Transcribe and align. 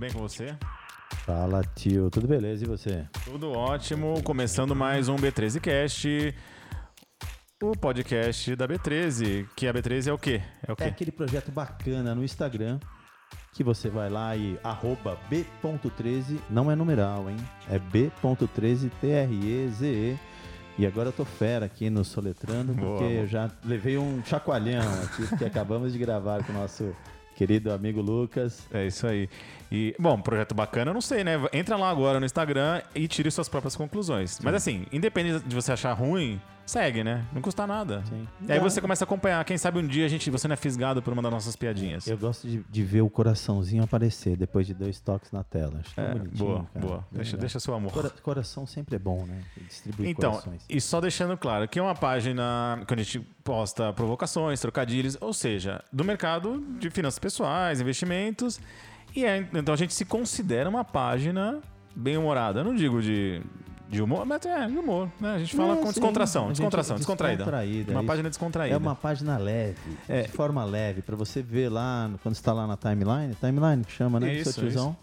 bem 0.00 0.10
com 0.10 0.18
você? 0.20 0.56
Fala, 1.26 1.62
tio. 1.76 2.08
Tudo 2.08 2.26
beleza? 2.26 2.64
E 2.64 2.66
você? 2.66 3.04
Tudo 3.22 3.52
ótimo. 3.52 4.22
Começando 4.22 4.74
mais 4.74 5.10
um 5.10 5.16
B13Cast, 5.16 6.34
o 7.62 7.72
podcast 7.72 8.56
da 8.56 8.66
B13. 8.66 9.46
Que 9.54 9.68
a 9.68 9.74
B13 9.74 10.06
é 10.06 10.12
o 10.14 10.16
quê? 10.16 10.40
É 10.66 10.72
o 10.72 10.76
quê? 10.76 10.84
É 10.84 10.86
aquele 10.86 11.12
projeto 11.12 11.52
bacana 11.52 12.14
no 12.14 12.24
Instagram 12.24 12.80
que 13.52 13.62
você 13.62 13.90
vai 13.90 14.08
lá 14.08 14.34
e 14.34 14.58
arroba 14.64 15.18
b.13, 15.28 16.38
não 16.48 16.70
é 16.70 16.74
numeral, 16.74 17.28
hein? 17.28 17.36
É 17.68 17.78
b.13treze. 17.78 20.18
E 20.78 20.86
agora 20.86 21.10
eu 21.10 21.12
tô 21.12 21.26
fera 21.26 21.66
aqui 21.66 21.90
no 21.90 22.06
Soletrando, 22.06 22.72
porque 22.72 23.04
boa. 23.04 23.10
eu 23.10 23.26
já 23.26 23.50
levei 23.62 23.98
um 23.98 24.24
chacoalhão 24.24 24.80
aqui, 25.04 25.26
porque 25.26 25.44
acabamos 25.52 25.92
de 25.92 25.98
gravar 25.98 26.42
com 26.42 26.52
o 26.52 26.54
nosso 26.54 26.96
querido 27.40 27.72
amigo 27.72 28.02
Lucas. 28.02 28.66
É 28.70 28.86
isso 28.86 29.06
aí. 29.06 29.26
E, 29.72 29.94
bom, 29.98 30.20
projeto 30.20 30.54
bacana, 30.54 30.90
eu 30.90 30.94
não 30.94 31.00
sei, 31.00 31.24
né? 31.24 31.32
Entra 31.54 31.74
lá 31.74 31.88
agora 31.88 32.20
no 32.20 32.26
Instagram 32.26 32.82
e 32.94 33.08
tire 33.08 33.30
suas 33.30 33.48
próprias 33.48 33.74
conclusões. 33.74 34.38
Mas 34.42 34.54
assim, 34.56 34.84
independente 34.92 35.42
de 35.48 35.54
você 35.54 35.72
achar 35.72 35.94
ruim, 35.94 36.38
segue, 36.66 37.02
né? 37.02 37.24
Não 37.32 37.40
custa 37.40 37.66
nada. 37.66 38.02
Sim. 38.10 38.28
E 38.46 38.52
aí 38.52 38.58
Dá. 38.58 38.62
você 38.62 38.78
começa 38.78 39.04
a 39.04 39.06
acompanhar. 39.06 39.42
Quem 39.46 39.56
sabe 39.56 39.78
um 39.78 39.86
dia 39.86 40.04
a 40.04 40.08
gente, 40.08 40.28
você 40.28 40.46
não 40.46 40.52
é 40.52 40.56
fisgado 40.56 41.00
por 41.00 41.14
uma 41.14 41.22
das 41.22 41.32
nossas 41.32 41.56
piadinhas. 41.56 42.06
Eu 42.06 42.18
gosto 42.18 42.46
de, 42.46 42.62
de 42.68 42.82
ver 42.84 43.00
o 43.00 43.08
coraçãozinho 43.08 43.82
aparecer 43.82 44.36
depois 44.36 44.66
de 44.66 44.74
dois 44.74 45.00
toques 45.00 45.32
na 45.32 45.42
tela. 45.42 45.80
Acho 45.80 45.98
É, 45.98 46.14
boa, 46.36 46.66
cara. 46.74 46.86
boa. 46.86 47.06
Deixa, 47.10 47.30
legal. 47.30 47.40
deixa 47.40 47.58
seu 47.60 47.72
amor. 47.72 47.90
Cora- 47.92 48.10
coração 48.22 48.66
sempre 48.66 48.96
é 48.96 48.98
bom, 48.98 49.24
né? 49.24 49.40
Distribui 49.66 50.10
Então, 50.10 50.32
corações. 50.32 50.62
e 50.68 50.78
só 50.78 51.00
deixando 51.00 51.38
claro 51.38 51.66
que 51.66 51.78
é 51.78 51.82
uma 51.82 51.94
página 51.94 52.82
que 52.86 52.92
a 52.92 52.96
gente 52.98 53.26
posta 53.54 53.92
provocações, 53.92 54.60
trocadilhos, 54.60 55.18
ou 55.20 55.32
seja, 55.32 55.82
do 55.92 56.04
mercado 56.04 56.64
de 56.78 56.88
finanças 56.88 57.18
pessoais, 57.18 57.80
investimentos. 57.80 58.60
E 59.14 59.24
é- 59.24 59.44
então 59.54 59.74
a 59.74 59.76
gente 59.76 59.92
se 59.92 60.04
considera 60.04 60.70
uma 60.70 60.84
página 60.84 61.58
bem 61.96 62.16
humorada. 62.16 62.60
Eu 62.60 62.64
não 62.64 62.76
digo 62.76 63.02
de, 63.02 63.42
de 63.88 64.00
humor, 64.00 64.24
mas 64.24 64.46
é 64.46 64.68
de 64.68 64.78
humor, 64.78 65.10
né? 65.20 65.34
A 65.34 65.38
gente 65.40 65.56
fala 65.56 65.72
É, 65.72 65.76
com 65.78 65.86
sim. 65.86 65.94
descontração, 65.94 66.46
A 66.46 66.50
descontração, 66.52 66.94
é 66.94 66.98
descontraída. 66.98 67.38
descontraída, 67.38 67.90
Uma 67.90 68.00
isso. 68.02 68.06
página 68.06 68.28
descontraída. 68.28 68.74
É 68.76 68.78
uma 68.78 68.94
página 68.94 69.36
leve, 69.36 69.96
É. 70.08 70.22
de 70.22 70.28
forma 70.28 70.64
leve, 70.64 71.02
pra 71.02 71.16
você 71.16 71.42
ver 71.42 71.70
lá, 71.70 72.08
quando 72.22 72.36
você 72.36 72.42
tá 72.44 72.52
lá 72.52 72.68
na 72.68 72.76
timeline, 72.76 73.34
timeline 73.34 73.82
que 73.84 73.90
chama, 73.90 74.20
né? 74.20 74.28
do 74.28 74.32
Isso, 74.32 74.60
tiozão. 74.60 74.96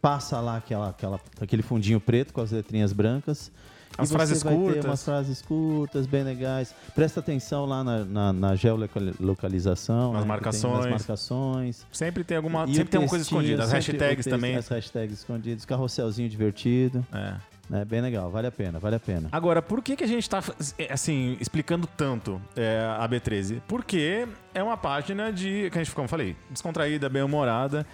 Passa 0.00 0.38
lá 0.40 0.58
aquela, 0.58 0.90
aquela, 0.90 1.18
aquele 1.40 1.62
fundinho 1.62 1.98
preto 1.98 2.32
com 2.32 2.40
as 2.40 2.52
letrinhas 2.52 2.92
brancas. 2.92 3.50
As 3.98 4.12
frases 4.12 4.42
curtas. 4.42 4.84
umas 4.84 5.04
frases 5.04 5.42
curtas, 5.42 6.06
bem 6.06 6.22
legais. 6.22 6.74
Presta 6.94 7.20
atenção 7.20 7.66
lá 7.66 7.82
na, 7.82 8.04
na, 8.04 8.32
na 8.32 8.56
geolocalização. 8.56 10.12
Nas 10.12 10.12
né, 10.12 10.18
que 10.18 10.20
tem- 10.22 10.28
marcações. 10.28 10.78
Nas 10.84 10.90
marcações. 10.90 11.86
Sempre 11.92 12.24
tem 12.24 12.36
alguma, 12.36 12.64
E 12.64 12.74
sempre 12.74 12.90
tem 12.90 13.00
uma 13.00 13.08
coisa 13.08 13.24
escondida. 13.24 13.64
As 13.64 13.72
hashtags 13.72 14.24
texto- 14.24 14.30
também. 14.30 14.56
As 14.56 14.68
hashtags 14.68 15.18
escondidas, 15.18 15.64
carrosselzinho 15.64 16.28
divertido. 16.28 17.04
É. 17.12 17.34
É 17.70 17.84
bem 17.84 18.00
legal, 18.00 18.30
vale 18.30 18.46
a 18.46 18.50
pena, 18.50 18.78
vale 18.78 18.96
a 18.96 19.00
pena. 19.00 19.28
Agora, 19.30 19.60
por 19.60 19.82
que, 19.82 19.94
que 19.94 20.02
a 20.02 20.06
gente 20.06 20.22
está 20.22 20.42
assim, 20.88 21.36
explicando 21.38 21.86
tanto 21.86 22.40
é, 22.56 22.80
a 22.98 23.06
B13? 23.06 23.60
Porque 23.68 24.26
é 24.54 24.62
uma 24.62 24.78
página 24.78 25.30
de, 25.30 25.68
que 25.70 25.78
a 25.78 25.84
gente, 25.84 25.94
como 25.94 26.06
eu 26.06 26.08
falei, 26.08 26.34
descontraída, 26.50 27.10
bem-humorada. 27.10 27.86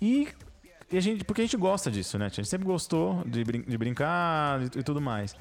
E, 0.00 0.28
e 0.90 0.96
a 0.96 1.00
gente, 1.00 1.24
porque 1.24 1.40
a 1.40 1.44
gente 1.44 1.56
gosta 1.56 1.90
disso, 1.90 2.18
né? 2.18 2.26
A 2.26 2.28
gente 2.28 2.48
sempre 2.48 2.66
gostou 2.66 3.22
de, 3.26 3.42
brin- 3.44 3.62
de 3.66 3.76
brincar 3.78 4.60
e, 4.62 4.78
e 4.78 4.82
tudo 4.82 5.00
mais. 5.00 5.34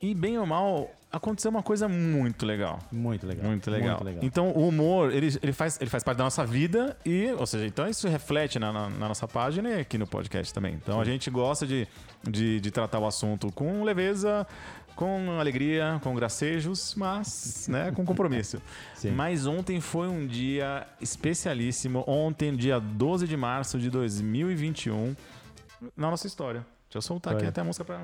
E 0.00 0.14
bem 0.14 0.36
ou 0.36 0.44
mal, 0.44 0.90
aconteceu 1.12 1.48
uma 1.48 1.62
coisa 1.62 1.86
muito 1.88 2.44
legal. 2.44 2.80
Muito 2.90 3.24
legal. 3.24 3.46
Muito 3.46 3.70
legal. 3.70 3.90
Muito 3.90 4.04
legal. 4.04 4.24
Então, 4.24 4.50
o 4.50 4.66
humor, 4.66 5.12
ele, 5.12 5.28
ele, 5.40 5.52
faz, 5.52 5.80
ele 5.80 5.88
faz 5.88 6.02
parte 6.02 6.18
da 6.18 6.24
nossa 6.24 6.44
vida 6.44 6.96
e, 7.06 7.30
ou 7.38 7.46
seja, 7.46 7.64
então 7.66 7.88
isso 7.88 8.08
reflete 8.08 8.58
na, 8.58 8.72
na- 8.72 8.90
na 8.90 9.08
nossa 9.08 9.28
página 9.28 9.68
e 9.70 9.80
aqui 9.80 9.96
no 9.98 10.06
podcast 10.06 10.52
também. 10.52 10.74
Então, 10.74 11.00
a 11.00 11.04
gente 11.04 11.30
gosta 11.30 11.64
de, 11.66 11.86
de, 12.28 12.58
de 12.60 12.70
tratar 12.72 12.98
o 12.98 13.06
assunto 13.06 13.52
com 13.52 13.84
leveza, 13.84 14.44
com 14.94 15.38
alegria, 15.38 16.00
com 16.02 16.14
gracejos, 16.14 16.94
mas, 16.94 17.66
né, 17.68 17.90
com 17.92 18.04
compromisso. 18.04 18.60
Mas 19.16 19.46
ontem 19.46 19.80
foi 19.80 20.06
um 20.06 20.26
dia 20.26 20.86
especialíssimo. 21.00 22.04
Ontem, 22.06 22.54
dia 22.54 22.78
12 22.78 23.26
de 23.26 23.36
março 23.36 23.78
de 23.78 23.90
2021, 23.90 25.16
na 25.96 26.08
nossa 26.08 26.26
história. 26.26 26.64
Deixa 26.84 26.98
eu 26.98 27.02
soltar 27.02 27.34
aqui 27.34 27.46
até 27.46 27.60
a 27.60 27.64
música 27.64 27.84
pra... 27.84 28.00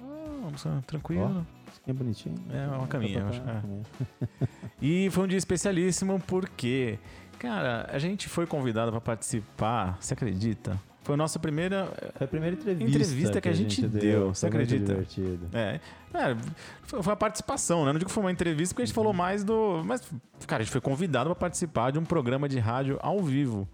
Ah, 0.00 0.04
uma 0.40 0.50
música 0.50 0.82
tranquila. 0.86 1.46
Que 1.84 1.92
bonitinho. 1.92 2.36
É, 2.50 2.66
uma 2.66 2.86
caminha, 2.86 3.20
eu 3.20 3.28
acho, 3.28 3.42
é. 3.42 4.48
E 4.80 5.10
foi 5.10 5.24
um 5.24 5.26
dia 5.26 5.38
especialíssimo 5.38 6.20
porque, 6.26 6.98
cara, 7.38 7.88
a 7.90 7.98
gente 7.98 8.28
foi 8.28 8.46
convidado 8.46 8.90
para 8.90 9.00
participar, 9.00 9.98
você 10.00 10.14
acredita? 10.14 10.78
Foi 11.02 11.14
a 11.14 11.16
nossa 11.16 11.38
primeira. 11.38 11.86
Foi 12.16 12.24
a 12.26 12.28
primeira 12.28 12.54
entrevista, 12.54 12.98
Entrevista 12.98 13.40
que 13.40 13.48
a 13.48 13.52
gente 13.52 13.86
deu, 13.86 14.34
você 14.34 14.48
Foi 14.48 14.58
muito 14.58 14.74
acredita? 14.74 14.92
divertido. 14.92 15.48
É, 15.54 15.80
é, 16.14 16.36
foi 16.84 17.12
a 17.12 17.16
participação, 17.16 17.84
né? 17.84 17.92
Não 17.92 17.98
digo 17.98 18.08
que 18.08 18.14
foi 18.14 18.22
uma 18.22 18.32
entrevista, 18.32 18.74
porque 18.74 18.82
a 18.82 18.86
gente 18.86 18.94
falou 18.94 19.12
mais 19.12 19.42
do. 19.42 19.82
Mas, 19.86 20.02
cara, 20.46 20.60
a 20.62 20.64
gente 20.64 20.72
foi 20.72 20.80
convidado 20.80 21.30
para 21.30 21.34
participar 21.36 21.92
de 21.92 21.98
um 21.98 22.04
programa 22.04 22.48
de 22.48 22.58
rádio 22.58 22.98
ao 23.00 23.20
vivo. 23.22 23.66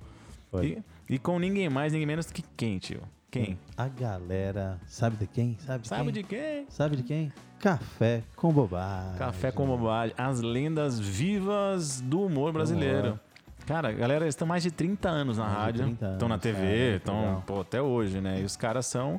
Foi. 0.51 0.83
E, 1.09 1.15
e 1.15 1.19
com 1.19 1.39
ninguém 1.39 1.69
mais, 1.69 1.93
ninguém 1.93 2.07
menos 2.07 2.31
que 2.31 2.43
quem, 2.57 2.79
tio? 2.79 3.01
Quem? 3.31 3.59
A 3.77 3.89
galera, 3.89 4.79
sabe 4.87 5.17
de 5.17 5.27
quem? 5.27 5.59
Sabe 5.67 5.83
de 5.83 5.89
Sabe 5.89 6.05
quem? 6.05 6.13
de 6.13 6.23
quem? 6.23 6.67
Sabe 6.69 6.97
de 6.97 7.03
quem? 7.03 7.33
Café 7.59 8.23
com 8.37 8.53
bobagem. 8.53 9.19
Café 9.19 9.51
com 9.51 9.67
bobagem. 9.67 10.15
As 10.17 10.41
lendas 10.41 11.01
vivas 11.01 12.01
do 12.01 12.21
humor 12.21 12.53
brasileiro. 12.53 13.07
humor. 13.09 13.21
Cara, 13.67 13.89
a 13.89 13.93
galera, 13.93 14.25
eles 14.25 14.35
estão 14.35 14.47
mais 14.47 14.63
de 14.63 14.71
30 14.71 15.09
anos 15.09 15.39
na 15.39 15.45
Mais 15.45 15.55
de 15.57 15.61
rádio. 15.63 15.85
30 15.97 16.13
Estão 16.13 16.29
na 16.29 16.39
TV, 16.39 16.97
estão, 16.97 17.43
pô, 17.47 17.61
até 17.61 17.81
hoje, 17.81 18.21
né? 18.21 18.41
E 18.41 18.45
os 18.45 18.57
caras 18.57 18.87
são, 18.87 19.19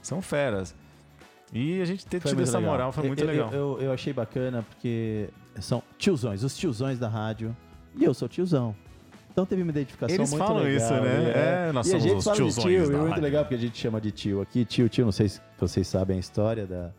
são 0.00 0.22
feras. 0.22 0.74
E 1.52 1.80
a 1.80 1.84
gente 1.84 2.06
ter 2.06 2.20
Foi 2.20 2.30
tido 2.30 2.42
essa 2.42 2.58
legal. 2.58 2.72
moral 2.72 2.92
foi 2.92 3.06
muito 3.08 3.20
eu, 3.22 3.26
legal. 3.26 3.50
Eu, 3.52 3.78
eu, 3.78 3.86
eu 3.86 3.92
achei 3.92 4.12
bacana 4.12 4.62
porque 4.68 5.28
são 5.60 5.82
tiozões, 5.98 6.44
os 6.44 6.56
tiozões 6.56 6.98
da 6.98 7.08
rádio. 7.08 7.56
E 7.96 8.04
eu 8.04 8.14
sou 8.14 8.28
tiozão. 8.28 8.74
Então 9.32 9.44
teve 9.44 9.62
uma 9.62 9.70
identificação 9.70 10.14
Eles 10.14 10.30
muito 10.30 10.44
falam 10.44 10.62
legal. 10.62 10.76
isso, 10.76 10.92
né? 10.92 11.24
e 11.24 11.68
É, 11.68 11.72
nós 11.72 11.86
e 11.86 11.90
a 11.90 11.92
somos 11.98 12.04
gente 12.04 12.16
os 12.18 12.24
fala 12.24 12.36
de 12.36 12.42
tiozões 12.42 12.64
tio, 12.64 12.86
da 12.86 12.92
e 12.92 12.94
é 12.94 12.98
muito 12.98 13.08
rádio. 13.10 13.22
legal 13.24 13.42
porque 13.44 13.54
a 13.54 13.58
gente 13.58 13.78
chama 13.78 14.00
de 14.00 14.10
tio 14.12 14.40
aqui. 14.42 14.64
Tio, 14.64 14.88
tio, 14.88 15.04
não 15.04 15.12
sei 15.12 15.28
se 15.28 15.40
vocês 15.58 15.88
sabem 15.88 16.16
a 16.16 16.20
história 16.20 16.66
da 16.66 16.90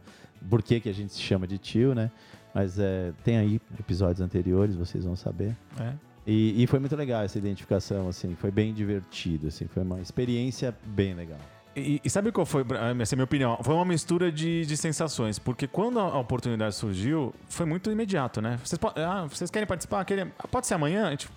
por 0.50 0.62
que, 0.62 0.80
que 0.82 0.90
a 0.90 0.94
gente 0.94 1.14
se 1.14 1.22
chama 1.22 1.48
de 1.48 1.58
tio, 1.58 1.94
né? 1.96 2.12
Mas 2.54 2.78
é, 2.80 3.14
tem 3.24 3.38
aí 3.38 3.62
episódios 3.80 4.20
anteriores, 4.20 4.76
vocês 4.76 5.06
vão 5.06 5.16
saber. 5.16 5.56
É. 5.80 5.94
E, 6.26 6.64
e 6.64 6.68
foi 6.68 6.80
muito 6.80 6.96
legal 6.96 7.24
essa 7.24 7.38
identificação, 7.38 8.08
assim, 8.08 8.36
foi 8.36 8.52
bem 8.52 8.74
divertido, 8.74 9.48
assim, 9.48 9.68
foi 9.68 9.82
uma 9.84 10.00
experiência 10.00 10.76
bem 10.86 11.14
legal. 11.14 11.40
E, 11.76 12.02
e 12.04 12.10
sabe 12.10 12.32
qual 12.32 12.46
foi, 12.46 12.64
essa 13.02 13.14
é 13.14 13.16
a 13.16 13.18
minha 13.18 13.24
opinião? 13.24 13.58
Foi 13.64 13.74
uma 13.74 13.86
mistura 13.86 14.32
de, 14.32 14.66
de 14.66 14.78
sensações, 14.78 15.40
porque 15.40 15.68
quando 15.68 16.00
a 16.00 16.20
oportunidade 16.20 16.76
surgiu, 16.76 17.34
foi 17.50 17.66
muito 17.66 17.90
imediato, 17.90 18.42
né? 18.42 18.60
Vocês, 18.64 18.80
ah, 18.98 19.26
vocês 19.28 19.50
querem 19.50 19.66
participar? 19.68 20.04
Querem, 20.06 20.32
ah, 20.38 20.48
pode 20.48 20.68
ser 20.68 20.74
amanhã? 20.76 21.08
A 21.08 21.12
gente, 21.12 21.30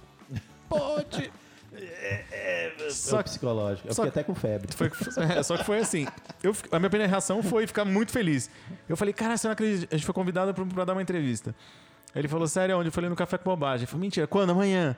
pode! 0.69 1.31
Só 2.89 3.17
Só 3.17 3.17
que 3.19 3.31
psicológico, 3.31 3.89
eu 3.89 3.95
só 3.95 4.05
fiquei 4.05 4.13
que- 4.13 4.19
até 4.21 4.27
com 4.33 4.35
febre. 4.35 4.73
Foi, 4.73 4.91
é, 5.37 5.43
só 5.43 5.57
que 5.57 5.65
foi 5.65 5.79
assim. 5.79 6.07
Eu, 6.43 6.55
a 6.71 6.79
minha 6.79 6.89
primeira 6.91 7.11
reação 7.11 7.43
foi 7.43 7.67
ficar 7.67 7.85
muito 7.85 8.13
feliz. 8.13 8.49
Eu 8.89 8.97
falei, 8.97 9.13
cara, 9.13 9.37
você 9.37 9.49
não 9.49 9.53
acredita? 9.53 9.93
A 9.93 9.97
gente 9.97 10.07
foi 10.07 10.15
convidado 10.15 10.55
pra 10.55 10.85
dar 10.85 10.93
uma 10.93 11.03
entrevista. 11.03 11.53
Ele 12.15 12.29
falou, 12.29 12.47
sério, 12.47 12.79
onde? 12.79 12.89
Eu 12.89 12.93
falei, 12.93 13.11
no 13.11 13.17
Café 13.17 13.37
com 13.39 13.45
Bobagem. 13.51 13.85
Eu 13.85 13.89
falei, 13.89 14.03
mentira, 14.03 14.27
quando? 14.27 14.51
Amanhã. 14.51 14.97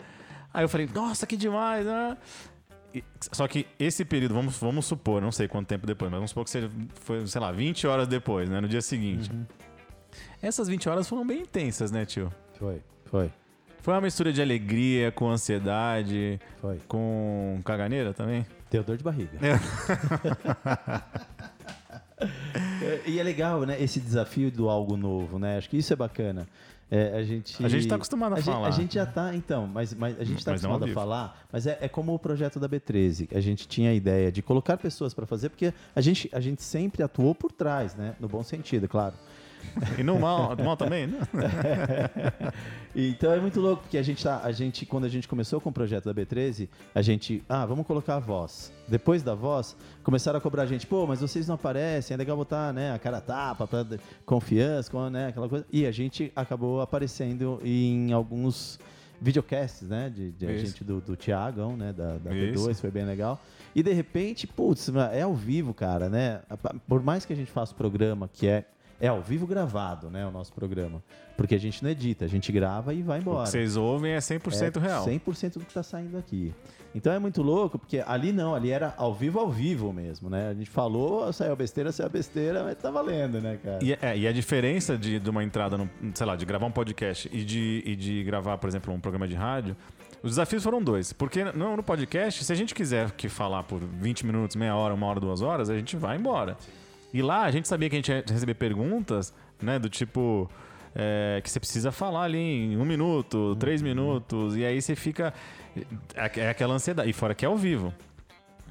Aí 0.53 0.65
eu 0.65 0.69
falei, 0.69 0.89
nossa, 0.95 1.27
que 1.27 1.37
demais, 1.37 1.85
né? 1.87 2.17
E- 2.95 3.03
Só 3.33 3.47
que 3.49 3.67
esse 3.79 4.05
período, 4.05 4.35
vamos, 4.35 4.57
vamos 4.59 4.87
supor, 4.87 5.21
não 5.23 5.33
sei 5.33 5.49
quanto 5.49 5.67
tempo 5.67 5.87
depois, 5.87 6.11
mas 6.11 6.19
vamos 6.19 6.31
supor 6.31 6.45
que 6.45 6.51
seja, 6.51 6.71
foi, 7.01 7.27
sei 7.27 7.41
lá, 7.41 7.53
20 7.53 7.87
horas 7.87 8.07
depois, 8.09 8.49
né? 8.49 8.61
No 8.61 8.69
dia 8.69 8.81
seguinte. 8.83 9.31
Essas 10.43 10.69
20 10.69 10.89
horas 10.89 11.09
foram 11.09 11.27
bem 11.27 11.41
intensas, 11.43 11.91
né, 11.91 12.05
tio? 12.07 12.33
Foi, 12.59 12.81
foi, 13.07 13.31
Foi 13.83 13.93
uma 13.95 14.01
mistura 14.01 14.33
de 14.33 14.41
alegria 14.41 15.11
com 15.13 15.29
ansiedade, 15.31 16.41
foi. 16.61 16.79
com 16.89 17.61
caganeira 17.65 18.13
também. 18.15 18.47
Deu 18.71 18.83
dor 18.83 18.97
de 18.97 19.05
barriga. 19.05 19.39
É, 22.83 23.03
e 23.11 23.19
é 23.19 23.23
legal, 23.23 23.63
né, 23.65 23.81
esse 23.81 24.01
desafio 24.01 24.51
do 24.51 24.69
algo 24.69 24.97
novo, 24.97 25.39
né? 25.39 25.59
Acho 25.59 25.69
que 25.69 25.77
isso 25.77 25.93
é 25.93 25.97
bacana. 25.97 26.47
É, 26.89 27.17
a 27.19 27.23
gente 27.25 27.65
A 27.65 27.69
gente 27.69 27.89
tá 27.89 27.97
acostumado 27.97 28.35
a 28.35 28.37
gente- 28.37 28.45
falar. 28.45 28.69
a 28.69 28.71
gente 28.71 28.95
já 28.95 29.05
tá, 29.05 29.35
então, 29.35 29.67
mas, 29.67 29.93
mas 29.93 30.21
a 30.21 30.25
gente 30.25 30.45
tá 30.45 30.53
não 30.53 30.71
ao 30.71 30.77
acostumado 30.77 30.85
a 30.91 30.95
falar, 30.95 31.47
mas 31.53 31.67
é, 31.67 31.79
é 31.81 31.89
como 31.89 32.15
o 32.15 32.19
projeto 32.19 32.61
da 32.61 32.69
B13. 32.69 33.29
A 33.37 33.41
gente 33.41 33.67
tinha 33.67 33.91
a 33.91 33.95
ideia 33.95 34.31
de 34.31 34.41
colocar 34.41 34.77
pessoas 34.77 35.13
para 35.13 35.27
fazer, 35.27 35.49
porque 35.49 35.75
a 35.95 36.01
gente, 36.01 36.31
a 36.33 36.39
gente 36.39 36.63
sempre 36.63 37.03
atuou 37.03 37.35
por 37.35 37.51
trás, 37.51 37.97
né? 37.97 38.15
No 38.21 38.29
bom 38.29 38.43
sentido, 38.45 38.87
claro. 38.89 39.15
E 39.99 40.03
no 40.03 40.19
mal, 40.19 40.57
no 40.57 40.65
mal 40.65 40.77
também, 40.77 41.07
né? 41.07 41.19
Então 42.99 43.31
é 43.31 43.39
muito 43.39 43.61
louco, 43.61 43.83
porque 43.83 43.99
a 43.99 44.03
gente 44.03 44.25
tá, 44.25 44.41
a 44.43 44.51
gente, 44.51 44.87
quando 44.87 45.05
a 45.05 45.09
gente 45.09 45.29
começou 45.29 45.61
com 45.61 45.69
o 45.69 45.73
projeto 45.73 46.11
da 46.11 46.15
B13, 46.15 46.67
a 46.95 47.03
gente, 47.03 47.45
ah, 47.47 47.67
vamos 47.67 47.87
colocar 47.87 48.17
a 48.17 48.19
voz. 48.19 48.73
Depois 48.89 49.23
da 49.23 49.35
voz, 49.35 49.77
começaram 50.03 50.39
a 50.39 50.41
cobrar 50.41 50.63
a 50.63 50.67
gente, 50.67 50.87
pô, 50.87 51.07
mas 51.07 51.21
vocês 51.21 51.47
não 51.47 51.57
aparecem, 51.57 52.15
é 52.15 52.17
legal 52.17 52.39
botar, 52.39 52.73
né, 52.73 52.95
a 52.95 52.99
cara 52.99 53.21
tapa, 53.21 53.67
pra 53.67 53.85
confiança, 54.25 54.91
com, 54.91 55.11
né, 55.11 55.29
aquela 55.29 55.47
coisa. 55.47 55.67
E 55.71 55.85
a 55.85 55.93
gente 55.93 56.33
acabou 56.35 56.81
aparecendo 56.81 57.61
em 57.63 58.15
alguns 58.15 58.79
videocasts, 59.21 59.89
né? 59.89 60.11
De, 60.11 60.33
de 60.33 60.47
a 60.47 60.57
gente 60.59 60.85
do, 60.85 61.01
do 61.01 61.17
Tiagão, 61.17 61.77
né? 61.77 61.93
Da, 61.93 62.17
da 62.19 62.35
Isso. 62.35 62.69
B2, 62.69 62.75
foi 62.77 62.91
bem 62.91 63.05
legal. 63.05 63.41
E 63.75 63.83
de 63.83 63.93
repente, 63.93 64.47
putz, 64.47 64.91
é 65.13 65.23
ao 65.23 65.35
vivo, 65.35 65.75
cara, 65.75 66.09
né? 66.09 66.41
Por 66.87 67.03
mais 67.03 67.25
que 67.25 67.33
a 67.33 67.37
gente 67.37 67.51
faça 67.51 67.73
o 67.73 67.77
programa 67.77 68.29
que 68.33 68.47
é. 68.47 68.65
É 69.01 69.09
ao 69.09 69.21
vivo 69.21 69.47
gravado, 69.47 70.11
né? 70.11 70.27
O 70.27 70.31
nosso 70.31 70.53
programa. 70.53 71.03
Porque 71.37 71.55
a 71.55 71.59
gente 71.59 71.83
não 71.83 71.91
edita, 71.91 72.25
a 72.25 72.29
gente 72.29 72.51
grava 72.51 72.95
e 72.95 73.03
vai 73.03 73.19
O 73.19 73.21
embora. 73.21 73.45
que 73.45 73.51
vocês 73.51 73.77
ouvem 73.77 74.13
é 74.13 74.19
100% 74.19 74.79
real. 74.81 75.05
100% 75.05 75.59
do 75.59 75.65
que 75.67 75.75
tá 75.75 75.83
saindo 75.83 76.17
aqui. 76.17 76.55
Então 76.95 77.13
é 77.13 77.19
muito 77.19 77.43
louco, 77.43 77.79
porque 77.79 78.03
ali 78.07 78.33
não, 78.33 78.55
ali 78.55 78.71
era 78.71 78.95
ao 78.97 79.13
vivo, 79.13 79.39
ao 79.39 79.51
vivo 79.51 79.93
mesmo, 79.93 80.31
né? 80.31 80.49
A 80.49 80.55
gente 80.55 80.71
falou, 80.71 81.31
saiu 81.31 81.55
besteira, 81.55 81.93
saiu 81.93 82.09
besteira, 82.09 82.65
mas 82.65 82.75
tá 82.79 82.91
valendo, 82.91 83.39
né, 83.39 83.59
cara? 83.63 83.85
E, 83.85 83.93
é, 83.93 84.17
e 84.17 84.27
a 84.27 84.33
diferença 84.33 84.97
de, 84.97 85.21
de 85.21 85.29
uma 85.29 85.45
entrada, 85.45 85.77
no, 85.77 85.91
sei 86.15 86.25
lá, 86.27 86.35
de 86.35 86.47
gravar 86.47 86.65
um 86.65 86.71
podcast 86.73 87.29
e 87.31 87.45
de, 87.45 87.83
e 87.85 87.95
de 87.95 88.25
gravar, 88.25 88.57
por 88.57 88.67
exemplo, 88.67 88.95
um 88.95 88.99
programa 89.01 89.29
de 89.29 89.35
rádio, 89.35 89.77
os 90.23 90.31
desafios 90.31 90.65
foram 90.65 90.83
dois. 90.83 91.13
Porque 91.13 91.45
no, 91.45 91.77
no 91.77 91.83
podcast, 91.83 92.43
se 92.43 92.51
a 92.51 92.57
gente 92.57 92.75
quiser 92.75 93.11
que 93.11 93.29
falar 93.29 93.65
por 93.65 93.79
20 93.79 94.25
minutos, 94.25 94.57
meia 94.57 94.75
hora, 94.75 94.95
uma 94.95 95.07
hora, 95.07 95.21
duas 95.21 95.43
horas, 95.43 95.69
a 95.69 95.77
gente 95.77 95.97
vai 95.99 96.17
embora. 96.17 96.57
E 97.17 97.23
lá 97.23 97.45
a 97.45 97.51
gente 97.51 97.67
sabia 97.67 97.89
que 97.89 97.97
a 97.97 97.99
gente 97.99 98.11
ia 98.11 98.23
receber 98.29 98.55
perguntas, 98.55 99.33
né, 99.63 99.79
do 99.79 99.89
tipo. 99.89 100.51
é, 100.95 101.41
que 101.43 101.49
você 101.51 101.59
precisa 101.61 101.91
falar 101.93 102.25
ali 102.25 102.39
em 102.39 102.77
um 102.77 102.85
minuto, 102.85 103.57
três 103.57 103.81
minutos, 103.81 104.57
e 104.57 104.65
aí 104.65 104.81
você 104.83 104.95
fica. 104.95 105.33
É, 106.15 106.41
é 106.41 106.49
aquela 106.51 106.75
ansiedade. 106.75 107.09
E 107.09 107.13
fora 107.13 107.35
que 107.35 107.45
é 107.45 107.49
ao 107.49 107.57
vivo. 107.57 107.93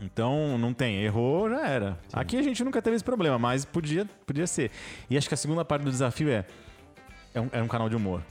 Então 0.01 0.57
não 0.57 0.74
tem, 0.74 1.01
errou, 1.03 1.50
já 1.50 1.65
era. 1.68 1.97
Aqui 2.12 2.38
a 2.38 2.42
gente 2.44 2.63
nunca 2.63 2.81
teve 2.81 2.95
esse 2.97 3.06
problema, 3.06 3.39
mas 3.39 3.63
podia, 3.63 4.06
podia 4.25 4.45
ser. 4.45 4.69
E 5.09 5.18
acho 5.18 5.27
que 5.27 5.33
a 5.33 5.38
segunda 5.38 5.63
parte 5.63 5.83
do 5.83 5.89
desafio 5.91 6.30
é 6.30 6.45
é 7.33 7.39
um, 7.41 7.50
é 7.51 7.62
um 7.62 7.68
canal 7.68 7.89
de 7.89 7.95
humor. 7.95 8.21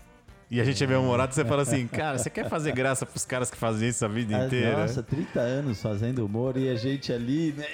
E 0.51 0.61
a 0.61 0.65
gente 0.65 0.83
é 0.85 0.87
bem 0.87 0.97
humorado 0.97 1.35
você 1.35 1.45
fala 1.45 1.63
assim, 1.63 1.87
cara, 1.89 2.19
você 2.19 2.29
quer 2.29 2.49
fazer 2.51 2.73
graça 2.73 3.07
pros 3.07 3.25
caras 3.25 3.51
que 3.51 3.57
fazem 3.57 3.89
isso 3.89 4.05
a 4.05 4.09
vida 4.09 4.37
Ah, 4.37 4.47
inteira? 4.47 4.77
Nossa, 4.83 5.03
30 5.03 5.41
anos 5.41 5.81
fazendo 5.81 6.25
humor 6.25 6.57
e 6.59 6.69
a 6.69 6.75
gente 6.75 7.11
ali, 7.13 7.53
né? 7.57 7.65